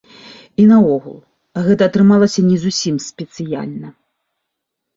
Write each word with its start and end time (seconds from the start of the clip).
І 0.61 0.63
наогул, 0.71 1.17
гэта 1.67 1.81
атрымалася 1.91 2.41
не 2.49 2.57
зусім 2.65 2.95
спецыяльна. 3.11 3.87